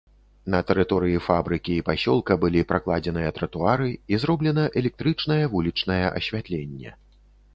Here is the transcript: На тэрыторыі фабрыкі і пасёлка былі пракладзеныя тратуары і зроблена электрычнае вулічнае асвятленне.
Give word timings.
На 0.51 0.59
тэрыторыі 0.69 1.19
фабрыкі 1.25 1.73
і 1.81 1.83
пасёлка 1.89 2.37
былі 2.45 2.63
пракладзеныя 2.71 3.35
тратуары 3.39 3.89
і 4.15 4.19
зроблена 4.23 4.63
электрычнае 4.81 5.39
вулічнае 5.55 6.01
асвятленне. 6.19 6.91